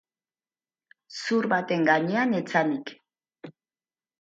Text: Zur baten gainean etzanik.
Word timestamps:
Zur 1.19 1.47
baten 1.53 1.85
gainean 1.91 2.33
etzanik. 2.39 2.91